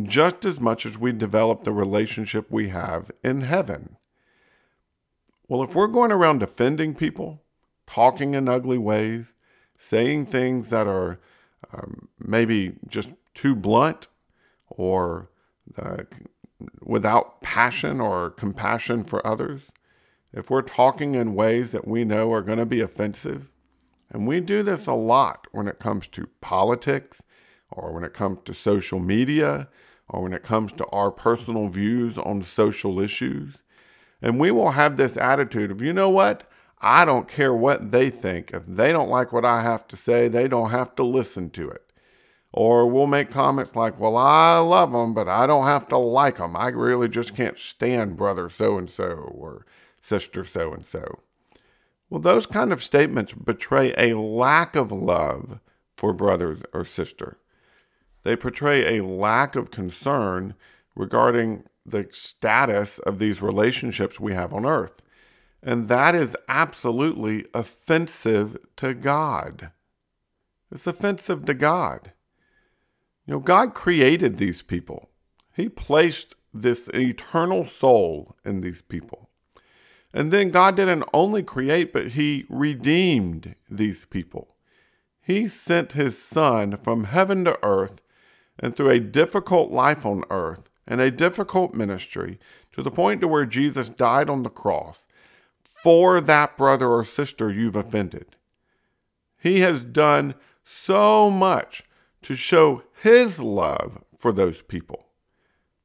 just 0.00 0.44
as 0.44 0.60
much 0.60 0.86
as 0.86 0.96
we 0.96 1.10
develop 1.10 1.64
the 1.64 1.72
relationship 1.72 2.46
we 2.48 2.68
have 2.68 3.10
in 3.24 3.40
heaven. 3.40 3.96
Well, 5.48 5.64
if 5.64 5.74
we're 5.74 5.88
going 5.88 6.12
around 6.12 6.38
defending 6.38 6.94
people, 6.94 7.42
talking 7.88 8.34
in 8.34 8.46
ugly 8.46 8.78
ways, 8.78 9.32
saying 9.76 10.26
things 10.26 10.70
that 10.70 10.86
are 10.86 11.18
um, 11.72 12.08
maybe 12.20 12.74
just 12.86 13.08
too 13.34 13.56
blunt 13.56 14.06
or 14.76 15.30
without 16.80 17.40
passion 17.40 18.00
or 18.00 18.30
compassion 18.30 19.04
for 19.04 19.26
others, 19.26 19.62
if 20.32 20.48
we're 20.48 20.62
talking 20.62 21.14
in 21.14 21.34
ways 21.34 21.70
that 21.72 21.86
we 21.86 22.04
know 22.04 22.32
are 22.32 22.42
going 22.42 22.58
to 22.58 22.66
be 22.66 22.80
offensive, 22.80 23.50
and 24.10 24.26
we 24.26 24.40
do 24.40 24.62
this 24.62 24.86
a 24.86 24.92
lot 24.92 25.46
when 25.52 25.66
it 25.68 25.78
comes 25.78 26.06
to 26.08 26.28
politics 26.40 27.22
or 27.70 27.92
when 27.92 28.04
it 28.04 28.14
comes 28.14 28.38
to 28.44 28.54
social 28.54 28.98
media 28.98 29.68
or 30.08 30.22
when 30.22 30.32
it 30.32 30.42
comes 30.42 30.72
to 30.72 30.86
our 30.86 31.10
personal 31.10 31.68
views 31.68 32.18
on 32.18 32.44
social 32.44 33.00
issues. 33.00 33.54
And 34.20 34.38
we 34.38 34.50
will 34.50 34.72
have 34.72 34.96
this 34.96 35.16
attitude 35.16 35.70
of, 35.70 35.82
you 35.82 35.92
know 35.92 36.10
what? 36.10 36.48
I 36.80 37.04
don't 37.04 37.28
care 37.28 37.54
what 37.54 37.90
they 37.90 38.10
think. 38.10 38.50
If 38.52 38.66
they 38.66 38.92
don't 38.92 39.08
like 39.08 39.32
what 39.32 39.44
I 39.44 39.62
have 39.62 39.86
to 39.88 39.96
say, 39.96 40.28
they 40.28 40.48
don't 40.48 40.70
have 40.70 40.94
to 40.96 41.02
listen 41.02 41.50
to 41.50 41.70
it. 41.70 41.91
Or 42.52 42.86
we'll 42.86 43.06
make 43.06 43.30
comments 43.30 43.74
like, 43.74 43.98
well, 43.98 44.16
I 44.16 44.58
love 44.58 44.92
them, 44.92 45.14
but 45.14 45.26
I 45.26 45.46
don't 45.46 45.64
have 45.64 45.88
to 45.88 45.96
like 45.96 46.36
them. 46.36 46.54
I 46.54 46.68
really 46.68 47.08
just 47.08 47.34
can't 47.34 47.58
stand 47.58 48.16
brother 48.16 48.50
so 48.50 48.76
and 48.76 48.90
so 48.90 49.06
or 49.34 49.64
sister 50.02 50.44
so 50.44 50.72
and 50.74 50.84
so. 50.84 51.20
Well, 52.10 52.20
those 52.20 52.44
kind 52.44 52.72
of 52.72 52.84
statements 52.84 53.32
betray 53.32 53.94
a 53.96 54.18
lack 54.18 54.76
of 54.76 54.92
love 54.92 55.60
for 55.96 56.12
brother 56.12 56.58
or 56.74 56.84
sister. 56.84 57.38
They 58.22 58.36
portray 58.36 58.98
a 58.98 59.04
lack 59.04 59.56
of 59.56 59.70
concern 59.70 60.54
regarding 60.94 61.64
the 61.86 62.08
status 62.12 62.98
of 62.98 63.18
these 63.18 63.40
relationships 63.40 64.20
we 64.20 64.34
have 64.34 64.52
on 64.52 64.66
earth. 64.66 65.02
And 65.62 65.88
that 65.88 66.14
is 66.14 66.36
absolutely 66.48 67.46
offensive 67.54 68.58
to 68.76 68.94
God. 68.94 69.70
It's 70.70 70.86
offensive 70.86 71.46
to 71.46 71.54
God. 71.54 72.12
Know, 73.32 73.40
God 73.40 73.72
created 73.72 74.36
these 74.36 74.60
people, 74.60 75.08
He 75.56 75.70
placed 75.70 76.34
this 76.52 76.88
eternal 76.92 77.66
soul 77.66 78.36
in 78.44 78.60
these 78.60 78.82
people. 78.82 79.30
And 80.12 80.30
then 80.30 80.50
God 80.50 80.76
didn't 80.76 81.08
only 81.14 81.42
create, 81.42 81.94
but 81.94 82.08
He 82.08 82.44
redeemed 82.50 83.54
these 83.70 84.04
people. 84.04 84.56
He 85.22 85.48
sent 85.48 85.92
His 85.92 86.18
Son 86.18 86.76
from 86.76 87.04
heaven 87.04 87.46
to 87.46 87.58
earth 87.62 88.02
and 88.58 88.76
through 88.76 88.90
a 88.90 89.00
difficult 89.00 89.70
life 89.70 90.04
on 90.04 90.24
earth 90.28 90.68
and 90.86 91.00
a 91.00 91.10
difficult 91.10 91.72
ministry 91.74 92.38
to 92.72 92.82
the 92.82 92.90
point 92.90 93.22
to 93.22 93.28
where 93.28 93.46
Jesus 93.46 93.88
died 93.88 94.28
on 94.28 94.42
the 94.42 94.50
cross 94.50 95.06
for 95.64 96.20
that 96.20 96.58
brother 96.58 96.90
or 96.90 97.02
sister 97.02 97.50
you've 97.50 97.76
offended. 97.76 98.36
He 99.38 99.60
has 99.60 99.82
done 99.82 100.34
so 100.66 101.30
much 101.30 101.84
to 102.20 102.34
show 102.36 102.82
his 103.02 103.40
love 103.40 103.98
for 104.16 104.32
those 104.32 104.62
people. 104.62 105.06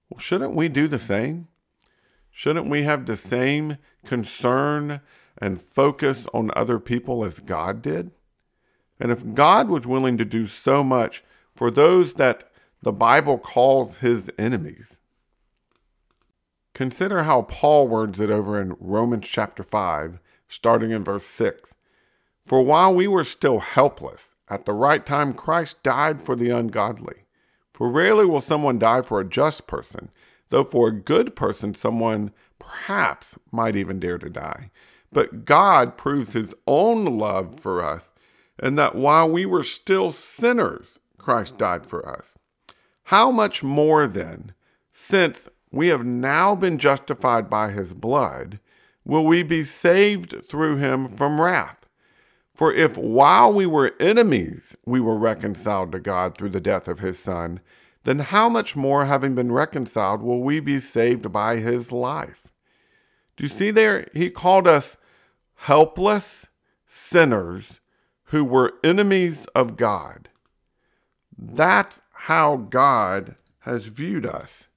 Well, 0.07 0.19
shouldn't 0.19 0.53
we 0.53 0.69
do 0.69 0.88
the 0.88 1.00
same? 1.00 1.47
Shouldn't 2.29 2.69
we 2.69 2.83
have 2.83 3.07
the 3.07 3.17
same 3.17 3.77
concern 4.05 5.01
and 5.39 5.59
focus 5.59 6.27
on 6.31 6.51
other 6.55 6.77
people 6.77 7.25
as 7.25 7.39
God 7.39 7.81
did? 7.81 8.12
And 9.00 9.12
if 9.12 9.33
God 9.33 9.67
was 9.67 9.88
willing 9.88 10.19
to 10.19 10.25
do 10.25 10.45
so 10.45 10.83
much 10.83 11.24
for 11.55 11.71
those 11.71 12.13
that 12.13 12.51
the 12.83 12.91
Bible 12.91 13.39
calls 13.39 13.97
his 13.97 14.29
enemies, 14.38 14.97
consider 16.75 17.24
how 17.24 17.41
Paul 17.41 17.88
words 17.88 18.19
it 18.19 18.29
over 18.29 18.62
in 18.62 18.77
Romans 18.79 19.27
chapter 19.27 19.63
5, 19.63 20.19
starting 20.47 20.91
in 20.91 21.03
verse 21.03 21.25
6. 21.25 21.74
For 22.45 22.62
while 22.62 22.93
we 22.93 23.07
were 23.07 23.24
still 23.24 23.57
helpless, 23.57 24.26
at 24.50 24.66
the 24.66 24.74
right 24.74 25.06
time 25.06 25.34
Christ 25.34 25.84
died 25.84 26.22
for 26.22 26.36
the 26.36 26.50
ungodly. 26.50 27.25
For 27.74 27.89
rarely 27.89 28.25
will 28.25 28.42
someone 28.42 28.80
die 28.80 29.01
for 29.01 29.20
a 29.20 29.27
just 29.27 29.68
person 29.68 30.10
though 30.50 30.63
for 30.63 30.88
a 30.88 30.94
good 30.94 31.36
person, 31.36 31.74
someone 31.74 32.32
perhaps 32.60 33.36
might 33.51 33.75
even 33.75 34.00
dare 34.00 34.18
to 34.18 34.30
die. 34.30 34.72
But 35.12 35.46
God 35.46 35.98
proves 35.98 36.34
his 36.34 36.54
own 36.66 37.18
love 37.18 37.60
for 37.60 37.84
us, 37.84 38.12
and 38.60 38.77
that 38.77 38.96
while 38.96 39.30
we 39.30 39.46
were 39.46 39.63
still 39.63 40.12
sinners, 40.12 41.00
Christ 41.18 41.58
died 41.58 41.86
for 41.86 42.08
us. 42.08 42.38
How 43.06 43.32
much 43.32 43.63
more 43.63 44.08
then, 44.08 44.54
since 44.92 45.48
we 45.72 45.88
have 45.88 46.06
now 46.06 46.56
been 46.56 46.77
justified 46.77 47.50
by 47.50 47.72
his 47.72 47.94
blood, 47.94 48.60
will 49.06 49.25
we 49.25 49.44
be 49.44 49.63
saved 49.63 50.44
through 50.50 50.77
him 50.77 51.08
from 51.08 51.39
wrath? 51.39 51.87
For 52.58 52.74
if 52.74 52.98
while 52.98 53.54
we 53.54 53.68
were 53.68 53.94
enemies, 54.00 54.76
we 54.84 55.00
were 55.00 55.16
reconciled 55.16 55.92
to 55.92 56.00
God 56.00 56.36
through 56.36 56.50
the 56.50 56.60
death 56.60 56.88
of 56.88 56.98
his 56.98 57.20
Son, 57.20 57.60
then 58.04 58.18
how 58.18 58.50
much 58.50 58.76
more, 58.76 59.06
having 59.06 59.36
been 59.36 59.52
reconciled, 59.52 60.24
will 60.24 60.42
we 60.42 60.60
be 60.60 60.80
saved 60.80 61.32
by 61.32 61.58
his 61.58 61.92
life? 61.92 62.48
Do 63.36 63.44
you 63.44 63.50
see 63.50 63.70
there? 63.70 64.08
He 64.12 64.32
called 64.32 64.68
us 64.68 64.98
helpless 65.54 66.48
sinners 66.88 67.66
who 68.30 68.44
were 68.44 68.74
enemies 68.84 69.46
of 69.54 69.78
God. 69.78 70.28
That's 71.38 72.02
how 72.12 72.56
God 72.56 73.36
has 73.60 73.86
viewed 73.86 74.26
us. 74.26 74.68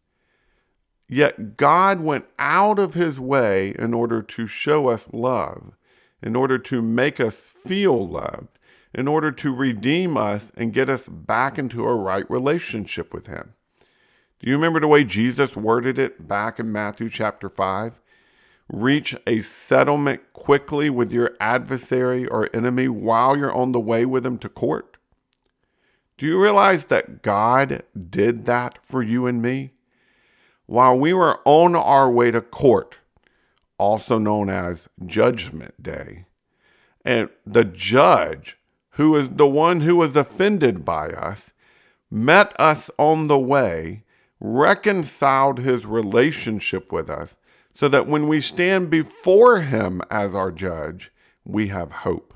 Yet 1.08 1.56
God 1.56 2.00
went 2.00 2.26
out 2.38 2.78
of 2.78 2.92
his 2.92 3.18
way 3.18 3.74
in 3.78 3.94
order 3.94 4.20
to 4.20 4.46
show 4.46 4.88
us 4.88 5.08
love, 5.14 5.78
in 6.22 6.36
order 6.36 6.58
to 6.58 6.82
make 6.82 7.20
us 7.20 7.48
feel 7.48 8.08
loved, 8.08 8.58
in 8.92 9.08
order 9.08 9.30
to 9.32 9.54
redeem 9.54 10.16
us 10.16 10.52
and 10.56 10.72
get 10.72 10.90
us 10.90 11.08
back 11.08 11.58
into 11.58 11.84
a 11.84 11.94
right 11.94 12.28
relationship 12.30 13.14
with 13.14 13.26
Him. 13.26 13.54
Do 14.40 14.48
you 14.48 14.54
remember 14.54 14.80
the 14.80 14.88
way 14.88 15.04
Jesus 15.04 15.54
worded 15.54 15.98
it 15.98 16.26
back 16.26 16.58
in 16.58 16.72
Matthew 16.72 17.10
chapter 17.10 17.50
5? 17.50 18.00
Reach 18.72 19.14
a 19.26 19.40
settlement 19.40 20.32
quickly 20.32 20.88
with 20.88 21.12
your 21.12 21.36
adversary 21.40 22.26
or 22.26 22.48
enemy 22.54 22.88
while 22.88 23.36
you're 23.36 23.54
on 23.54 23.72
the 23.72 23.80
way 23.80 24.06
with 24.06 24.24
him 24.24 24.38
to 24.38 24.48
court. 24.48 24.96
Do 26.16 26.24
you 26.24 26.40
realize 26.40 26.86
that 26.86 27.22
God 27.22 27.82
did 28.10 28.46
that 28.46 28.78
for 28.82 29.02
you 29.02 29.26
and 29.26 29.42
me? 29.42 29.72
While 30.66 30.98
we 30.98 31.12
were 31.12 31.40
on 31.44 31.74
our 31.74 32.10
way 32.10 32.30
to 32.30 32.40
court, 32.40 32.96
also 33.80 34.18
known 34.18 34.50
as 34.50 34.88
Judgment 35.06 35.82
Day, 35.82 36.26
and 37.02 37.30
the 37.46 37.64
judge 37.64 38.58
who 38.90 39.16
is 39.16 39.30
the 39.30 39.46
one 39.46 39.80
who 39.80 39.96
was 39.96 40.14
offended 40.14 40.84
by 40.84 41.08
us, 41.08 41.52
met 42.10 42.54
us 42.60 42.90
on 42.98 43.28
the 43.28 43.38
way, 43.38 44.04
reconciled 44.38 45.60
his 45.60 45.86
relationship 45.86 46.92
with 46.92 47.08
us, 47.08 47.34
so 47.74 47.88
that 47.88 48.06
when 48.06 48.28
we 48.28 48.42
stand 48.42 48.90
before 48.90 49.62
him 49.62 50.02
as 50.10 50.34
our 50.34 50.52
judge, 50.52 51.10
we 51.44 51.68
have 51.68 51.90
hope. 51.90 52.34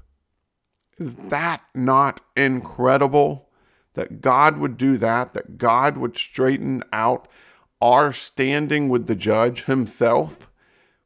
Is 0.97 1.17
that 1.17 1.63
not 1.75 2.21
incredible? 2.35 3.51
That 3.93 4.23
God 4.23 4.57
would 4.57 4.79
do 4.79 4.97
that, 4.97 5.35
that 5.35 5.59
God 5.59 5.99
would 5.99 6.17
straighten 6.17 6.83
out 6.91 7.29
our 7.83 8.15
standing 8.15 8.89
with 8.89 9.09
the 9.09 9.15
judge 9.15 9.65
himself 9.65 10.49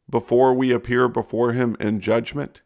before 0.08 0.54
we 0.54 0.72
appear 0.72 1.08
before 1.08 1.52
him 1.52 1.76
in 1.80 2.00
judgment? 2.00 2.62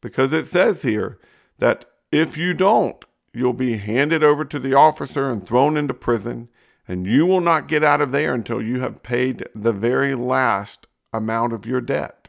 Because 0.00 0.32
it 0.32 0.46
says 0.46 0.82
here 0.82 1.18
that 1.58 1.84
if 2.10 2.36
you 2.36 2.54
don't, 2.54 3.04
you'll 3.32 3.52
be 3.52 3.76
handed 3.76 4.22
over 4.22 4.44
to 4.44 4.58
the 4.58 4.74
officer 4.74 5.30
and 5.30 5.46
thrown 5.46 5.76
into 5.76 5.94
prison, 5.94 6.48
and 6.88 7.06
you 7.06 7.26
will 7.26 7.40
not 7.40 7.68
get 7.68 7.84
out 7.84 8.00
of 8.00 8.12
there 8.12 8.34
until 8.34 8.60
you 8.60 8.80
have 8.80 9.02
paid 9.02 9.46
the 9.54 9.72
very 9.72 10.14
last 10.14 10.86
amount 11.12 11.52
of 11.52 11.66
your 11.66 11.80
debt. 11.80 12.28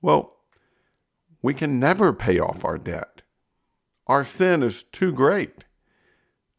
Well, 0.00 0.36
we 1.42 1.54
can 1.54 1.78
never 1.78 2.12
pay 2.12 2.38
off 2.38 2.64
our 2.64 2.78
debt. 2.78 3.22
Our 4.06 4.24
sin 4.24 4.62
is 4.62 4.82
too 4.82 5.12
great. 5.12 5.64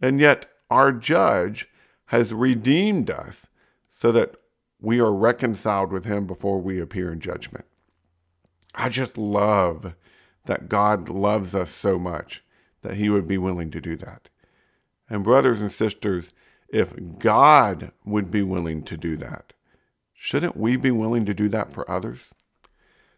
And 0.01 0.19
yet, 0.19 0.47
our 0.69 0.91
judge 0.91 1.67
has 2.05 2.33
redeemed 2.33 3.09
us 3.09 3.47
so 3.97 4.11
that 4.11 4.35
we 4.81 4.99
are 4.99 5.13
reconciled 5.13 5.91
with 5.91 6.05
him 6.05 6.25
before 6.25 6.59
we 6.59 6.79
appear 6.79 7.11
in 7.11 7.19
judgment. 7.19 7.65
I 8.73 8.89
just 8.89 9.17
love 9.17 9.95
that 10.45 10.69
God 10.69 11.09
loves 11.09 11.53
us 11.53 11.69
so 11.69 11.99
much 11.99 12.43
that 12.81 12.95
he 12.95 13.09
would 13.09 13.27
be 13.27 13.37
willing 13.37 13.71
to 13.71 13.81
do 13.81 13.95
that. 13.97 14.29
And, 15.09 15.23
brothers 15.23 15.59
and 15.59 15.71
sisters, 15.71 16.33
if 16.69 16.93
God 17.17 17.91
would 18.05 18.31
be 18.31 18.41
willing 18.41 18.83
to 18.83 18.95
do 18.95 19.17
that, 19.17 19.53
shouldn't 20.13 20.55
we 20.55 20.77
be 20.77 20.91
willing 20.91 21.25
to 21.25 21.33
do 21.33 21.49
that 21.49 21.71
for 21.71 21.89
others? 21.89 22.19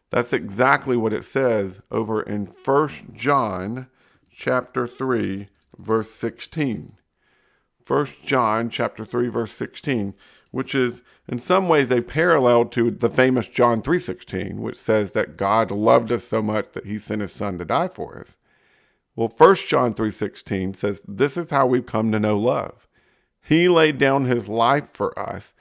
That's 0.10 0.34
exactly 0.34 0.98
what 0.98 1.14
it 1.14 1.24
says 1.24 1.80
over 1.90 2.22
in 2.22 2.48
1 2.48 2.90
John 3.14 3.88
chapter 4.34 4.88
3 4.88 5.48
verse 5.78 6.12
16. 6.12 6.98
1 7.88 8.08
John 8.26 8.70
chapter 8.70 9.06
3 9.06 9.28
verse 9.30 9.52
16, 9.52 10.14
which 10.52 10.76
is 10.76 11.02
in 11.28 11.40
some 11.40 11.68
ways 11.68 11.90
a 11.92 12.02
parallel 12.02 12.66
to 12.66 12.92
the 12.92 13.10
famous 13.10 13.48
John 13.48 13.82
3:16, 13.82 14.62
which 14.62 14.78
says 14.78 15.14
that 15.14 15.38
God 15.38 15.72
loved 15.72 16.12
us 16.12 16.28
so 16.28 16.42
much 16.42 16.74
that 16.74 16.86
he 16.86 16.98
sent 16.98 17.22
his 17.22 17.32
son 17.32 17.58
to 17.58 17.66
die 17.66 17.88
for 17.88 18.20
us. 18.20 18.36
Well, 19.16 19.30
1 19.30 19.68
John 19.68 19.94
3:16 19.94 20.74
says 20.74 21.02
this 21.08 21.38
is 21.38 21.50
how 21.50 21.66
we've 21.66 21.86
come 21.86 22.12
to 22.12 22.20
know 22.20 22.38
love. 22.38 22.88
He 23.42 23.68
laid 23.68 23.98
down 23.98 24.26
his 24.26 24.48
life 24.48 24.90
for 24.92 25.18
us. 25.18 25.54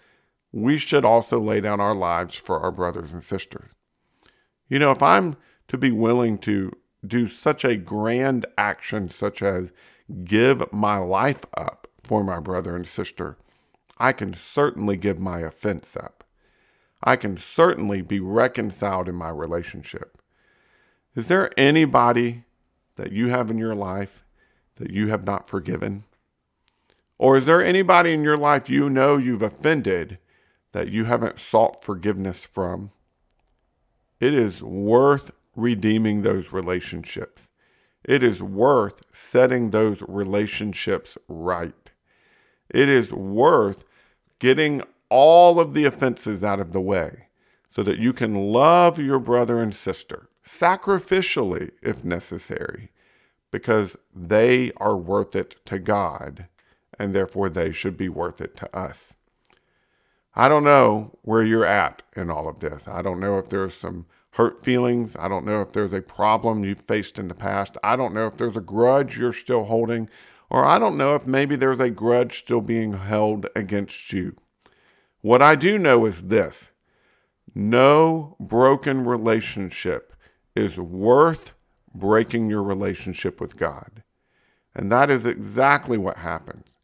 We 0.52 0.76
should 0.78 1.04
also 1.04 1.40
lay 1.40 1.60
down 1.60 1.80
our 1.80 1.94
lives 1.94 2.34
for 2.34 2.60
our 2.60 2.72
brothers 2.72 3.12
and 3.12 3.22
sisters. 3.22 3.70
You 4.68 4.78
know, 4.78 4.90
if 4.90 5.02
I'm 5.02 5.36
to 5.68 5.78
be 5.78 5.90
willing 5.90 6.38
to 6.38 6.72
do 7.06 7.28
such 7.28 7.64
a 7.64 7.76
grand 7.76 8.44
action 8.58 9.08
such 9.08 9.42
as 9.42 9.72
give 10.24 10.72
my 10.72 10.98
life 10.98 11.44
up 11.56 11.86
for 12.02 12.24
my 12.24 12.40
brother 12.40 12.76
and 12.76 12.86
sister, 12.86 13.36
I 14.00 14.12
can 14.12 14.34
certainly 14.54 14.96
give 14.96 15.20
my 15.20 15.40
offense 15.40 15.94
up. 15.94 16.24
I 17.04 17.16
can 17.16 17.36
certainly 17.36 18.00
be 18.00 18.18
reconciled 18.18 19.10
in 19.10 19.14
my 19.14 19.28
relationship. 19.28 20.16
Is 21.14 21.28
there 21.28 21.50
anybody 21.58 22.44
that 22.96 23.12
you 23.12 23.28
have 23.28 23.50
in 23.50 23.58
your 23.58 23.74
life 23.74 24.24
that 24.76 24.90
you 24.90 25.08
have 25.08 25.24
not 25.24 25.50
forgiven? 25.50 26.04
Or 27.18 27.36
is 27.36 27.44
there 27.44 27.62
anybody 27.62 28.14
in 28.14 28.24
your 28.24 28.38
life 28.38 28.70
you 28.70 28.88
know 28.88 29.18
you've 29.18 29.42
offended 29.42 30.18
that 30.72 30.88
you 30.88 31.04
haven't 31.04 31.38
sought 31.38 31.84
forgiveness 31.84 32.38
from? 32.38 32.92
It 34.18 34.32
is 34.32 34.62
worth 34.62 35.30
redeeming 35.54 36.22
those 36.22 36.54
relationships. 36.54 37.42
It 38.02 38.22
is 38.22 38.40
worth 38.40 39.02
setting 39.12 39.70
those 39.70 40.02
relationships 40.08 41.18
right. 41.28 41.90
It 42.70 42.88
is 42.88 43.12
worth 43.12 43.84
getting 44.40 44.82
all 45.08 45.60
of 45.60 45.72
the 45.74 45.84
offenses 45.84 46.42
out 46.42 46.58
of 46.58 46.72
the 46.72 46.80
way 46.80 47.28
so 47.70 47.84
that 47.84 47.98
you 47.98 48.12
can 48.12 48.34
love 48.34 48.98
your 48.98 49.20
brother 49.20 49.62
and 49.62 49.74
sister 49.74 50.28
sacrificially 50.44 51.70
if 51.82 52.04
necessary, 52.04 52.90
because 53.50 53.96
they 54.14 54.72
are 54.78 54.96
worth 54.96 55.36
it 55.36 55.54
to 55.64 55.78
God, 55.78 56.46
and 56.98 57.14
therefore 57.14 57.48
they 57.48 57.70
should 57.70 57.96
be 57.96 58.08
worth 58.08 58.40
it 58.40 58.54
to 58.54 58.76
us. 58.76 58.98
I 60.34 60.48
don't 60.48 60.64
know 60.64 61.18
where 61.22 61.42
you're 61.42 61.64
at 61.64 62.02
in 62.16 62.30
all 62.30 62.48
of 62.48 62.60
this. 62.60 62.88
I 62.88 63.02
don't 63.02 63.20
know 63.20 63.38
if 63.38 63.48
there's 63.48 63.74
some 63.74 64.06
hurt 64.32 64.62
feelings. 64.62 65.16
I 65.18 65.28
don't 65.28 65.44
know 65.44 65.60
if 65.60 65.72
there's 65.72 65.92
a 65.92 66.00
problem 66.00 66.64
you've 66.64 66.82
faced 66.82 67.18
in 67.18 67.28
the 67.28 67.34
past. 67.34 67.76
I 67.82 67.96
don't 67.96 68.14
know 68.14 68.26
if 68.26 68.36
there's 68.36 68.56
a 68.56 68.60
grudge 68.60 69.18
you're 69.18 69.32
still 69.32 69.64
holding, 69.64 70.08
or 70.50 70.64
I 70.64 70.78
don't 70.78 70.96
know 70.96 71.14
if 71.14 71.26
maybe 71.26 71.56
there's 71.56 71.80
a 71.80 71.90
grudge 71.90 72.40
still 72.40 72.60
being 72.60 72.94
held 72.94 73.46
against 73.54 74.12
you. 74.12 74.36
What 75.20 75.40
I 75.40 75.54
do 75.54 75.78
know 75.78 76.04
is 76.06 76.24
this 76.24 76.72
no 77.54 78.36
broken 78.40 79.04
relationship 79.04 80.14
is 80.56 80.76
worth 80.76 81.52
breaking 81.94 82.50
your 82.50 82.62
relationship 82.62 83.40
with 83.40 83.56
God. 83.56 84.02
And 84.74 84.90
that 84.92 85.10
is 85.10 85.26
exactly 85.26 85.98
what 85.98 86.18
happens. 86.18 86.78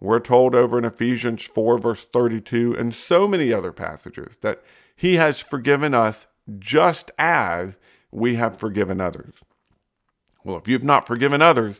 We're 0.00 0.20
told 0.20 0.54
over 0.54 0.78
in 0.78 0.84
Ephesians 0.84 1.42
4, 1.42 1.78
verse 1.78 2.04
32, 2.04 2.74
and 2.76 2.94
so 2.94 3.28
many 3.28 3.52
other 3.52 3.70
passages 3.70 4.38
that 4.38 4.62
He 4.96 5.16
has 5.16 5.40
forgiven 5.40 5.94
us 5.94 6.26
just 6.58 7.10
as 7.18 7.76
we 8.10 8.34
have 8.36 8.58
forgiven 8.58 9.00
others. 9.00 9.34
Well, 10.42 10.56
if 10.56 10.66
you've 10.66 10.82
not 10.82 11.06
forgiven 11.06 11.42
others, 11.42 11.76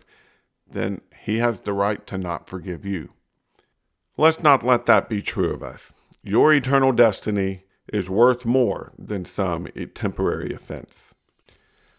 then 0.72 1.00
He 1.24 1.38
has 1.38 1.61
the 1.61 1.72
right 1.72 2.06
to 2.06 2.18
not 2.18 2.48
forgive 2.48 2.85
you. 2.85 3.12
Let's 4.16 4.42
not 4.42 4.64
let 4.64 4.87
that 4.87 5.09
be 5.09 5.22
true 5.22 5.52
of 5.52 5.62
us. 5.62 5.92
Your 6.22 6.52
eternal 6.52 6.92
destiny 6.92 7.64
is 7.92 8.11
worth 8.11 8.44
more 8.44 8.92
than 8.98 9.24
some 9.24 9.68
temporary 9.94 10.52
offense. 10.52 11.14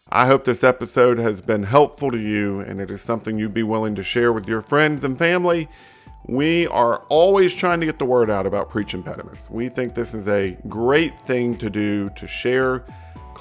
I 0.09 0.25
hope 0.25 0.43
this 0.43 0.63
episode 0.63 1.19
has 1.19 1.41
been 1.41 1.63
helpful 1.63 2.11
to 2.11 2.19
you 2.19 2.59
and 2.59 2.81
it 2.81 2.91
is 2.91 3.01
something 3.01 3.37
you'd 3.37 3.53
be 3.53 3.63
willing 3.63 3.95
to 3.95 4.03
share 4.03 4.33
with 4.33 4.47
your 4.47 4.61
friends 4.61 5.03
and 5.03 5.17
family. 5.17 5.69
We 6.27 6.67
are 6.67 6.97
always 7.09 7.53
trying 7.53 7.79
to 7.79 7.85
get 7.85 7.97
the 7.97 8.05
word 8.05 8.29
out 8.29 8.45
about 8.45 8.69
preach 8.69 8.93
impediments. 8.93 9.49
We 9.49 9.69
think 9.69 9.95
this 9.95 10.13
is 10.13 10.27
a 10.27 10.57
great 10.67 11.19
thing 11.25 11.57
to 11.57 11.69
do 11.69 12.09
to 12.17 12.27
share 12.27 12.83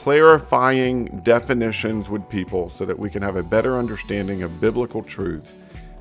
clarifying 0.02 1.04
definitions 1.24 2.08
with 2.08 2.26
people 2.30 2.72
so 2.74 2.86
that 2.86 2.98
we 2.98 3.10
can 3.10 3.20
have 3.20 3.36
a 3.36 3.42
better 3.42 3.76
understanding 3.76 4.42
of 4.42 4.58
biblical 4.58 5.02
truths. 5.02 5.52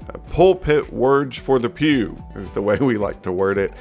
Uh, 0.07 0.17
pulpit 0.31 0.91
words 0.93 1.35
for 1.35 1.59
the 1.59 1.69
pew 1.69 2.17
is 2.33 2.49
the 2.51 2.61
way 2.61 2.77
we 2.77 2.97
like 2.97 3.21
to 3.21 3.29
word 3.29 3.57
it. 3.57 3.73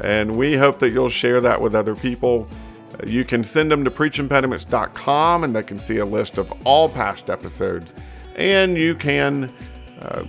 And 0.00 0.38
we 0.38 0.56
hope 0.56 0.78
that 0.78 0.88
you'll 0.88 1.10
share 1.10 1.42
that 1.42 1.60
with 1.60 1.74
other 1.74 1.94
people. 1.94 2.48
Uh, 2.94 3.06
you 3.06 3.26
can 3.26 3.44
send 3.44 3.70
them 3.70 3.84
to 3.84 3.90
preachimpediments.com 3.90 5.44
and 5.44 5.54
they 5.54 5.62
can 5.62 5.78
see 5.78 5.98
a 5.98 6.06
list 6.06 6.38
of 6.38 6.50
all 6.64 6.88
past 6.88 7.28
episodes. 7.28 7.92
And 8.36 8.74
you 8.74 8.94
can 8.94 9.52
uh, 10.00 10.24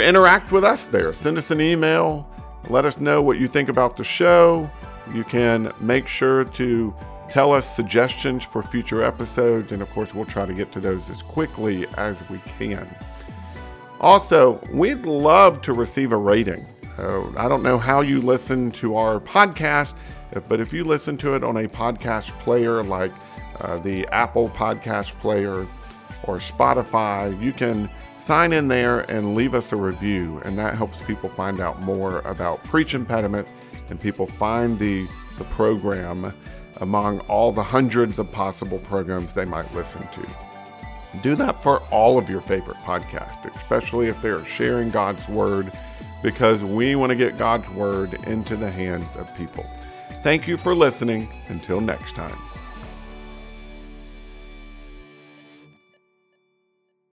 interact 0.00 0.50
with 0.50 0.64
us 0.64 0.86
there. 0.86 1.12
Send 1.12 1.38
us 1.38 1.52
an 1.52 1.60
email. 1.60 2.28
Let 2.68 2.84
us 2.84 2.98
know 2.98 3.22
what 3.22 3.38
you 3.38 3.46
think 3.46 3.68
about 3.68 3.96
the 3.96 4.02
show. 4.04 4.68
You 5.14 5.22
can 5.22 5.72
make 5.78 6.08
sure 6.08 6.44
to 6.44 6.92
tell 7.30 7.52
us 7.52 7.76
suggestions 7.76 8.44
for 8.44 8.62
future 8.62 9.02
episodes. 9.02 9.72
And 9.72 9.82
of 9.82 9.90
course, 9.90 10.14
we'll 10.14 10.26
try 10.26 10.46
to 10.46 10.52
get 10.52 10.72
to 10.72 10.80
those 10.80 11.08
as 11.10 11.22
quickly 11.22 11.86
as 11.96 12.16
we 12.28 12.38
can. 12.58 12.88
Also, 14.00 14.60
we'd 14.72 15.04
love 15.04 15.60
to 15.62 15.72
receive 15.72 16.12
a 16.12 16.16
rating. 16.16 16.66
Uh, 16.98 17.30
I 17.36 17.48
don't 17.48 17.62
know 17.62 17.78
how 17.78 18.00
you 18.00 18.20
listen 18.20 18.70
to 18.72 18.96
our 18.96 19.20
podcast, 19.20 19.94
but 20.48 20.60
if 20.60 20.72
you 20.72 20.84
listen 20.84 21.16
to 21.18 21.34
it 21.34 21.44
on 21.44 21.56
a 21.58 21.68
podcast 21.68 22.30
player 22.40 22.82
like 22.82 23.12
uh, 23.60 23.78
the 23.78 24.06
Apple 24.08 24.48
Podcast 24.50 25.18
Player 25.20 25.66
or 26.24 26.38
Spotify, 26.38 27.38
you 27.42 27.52
can 27.52 27.90
sign 28.24 28.52
in 28.52 28.68
there 28.68 29.00
and 29.10 29.34
leave 29.34 29.54
us 29.54 29.72
a 29.72 29.76
review, 29.76 30.40
and 30.44 30.58
that 30.58 30.76
helps 30.76 31.00
people 31.02 31.28
find 31.28 31.60
out 31.60 31.80
more 31.80 32.20
about 32.20 32.62
preach 32.64 32.94
impediments 32.94 33.50
and 33.88 34.00
people 34.00 34.26
find 34.26 34.78
the, 34.78 35.06
the 35.36 35.44
program 35.44 36.32
among 36.80 37.20
all 37.20 37.52
the 37.52 37.62
hundreds 37.62 38.18
of 38.18 38.30
possible 38.32 38.78
programs 38.78 39.34
they 39.34 39.44
might 39.44 39.72
listen 39.74 40.06
to. 40.14 40.26
Do 41.22 41.34
that 41.36 41.62
for 41.62 41.80
all 41.90 42.18
of 42.18 42.30
your 42.30 42.40
favorite 42.40 42.78
podcasts, 42.78 43.54
especially 43.56 44.08
if 44.08 44.20
they're 44.22 44.44
sharing 44.44 44.90
God's 44.90 45.26
Word, 45.28 45.72
because 46.22 46.62
we 46.62 46.94
want 46.94 47.10
to 47.10 47.16
get 47.16 47.36
God's 47.36 47.68
Word 47.70 48.14
into 48.24 48.56
the 48.56 48.70
hands 48.70 49.16
of 49.16 49.34
people. 49.36 49.66
Thank 50.22 50.46
you 50.46 50.56
for 50.56 50.74
listening. 50.74 51.28
Until 51.48 51.80
next 51.80 52.14
time. 52.14 52.49